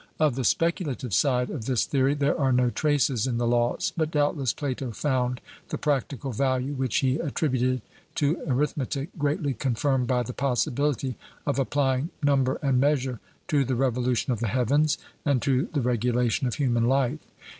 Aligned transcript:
Of 0.19 0.33
the 0.33 0.43
speculative 0.43 1.13
side 1.13 1.51
of 1.51 1.65
this 1.65 1.85
theory 1.85 2.15
there 2.15 2.35
are 2.35 2.51
no 2.51 2.71
traces 2.71 3.27
in 3.27 3.37
the 3.37 3.45
Laws, 3.45 3.93
but 3.95 4.09
doubtless 4.09 4.51
Plato 4.51 4.89
found 4.89 5.39
the 5.69 5.77
practical 5.77 6.31
value 6.31 6.73
which 6.73 6.97
he 7.01 7.19
attributed 7.19 7.83
to 8.15 8.41
arithmetic 8.47 9.09
greatly 9.19 9.53
confirmed 9.53 10.07
by 10.07 10.23
the 10.23 10.33
possibility 10.33 11.17
of 11.45 11.59
applying 11.59 12.09
number 12.23 12.55
and 12.63 12.79
measure 12.81 13.19
to 13.49 13.63
the 13.63 13.75
revolution 13.75 14.33
of 14.33 14.39
the 14.39 14.47
heavens, 14.47 14.97
and 15.23 15.39
to 15.43 15.67
the 15.71 15.81
regulation 15.81 16.47
of 16.47 16.55
human 16.55 16.85
life. 16.87 17.19